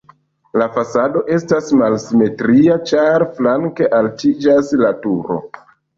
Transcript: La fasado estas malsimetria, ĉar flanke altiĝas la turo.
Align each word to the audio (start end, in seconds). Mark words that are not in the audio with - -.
La 0.59 0.67
fasado 0.77 1.21
estas 1.35 1.69
malsimetria, 1.81 2.77
ĉar 2.93 3.27
flanke 3.37 3.91
altiĝas 3.99 4.73
la 4.85 4.91
turo. 5.05 5.39